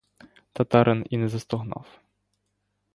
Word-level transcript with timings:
Татарин 0.53 1.05
і 1.09 1.17
не 1.17 1.27
застогнав. 1.29 1.99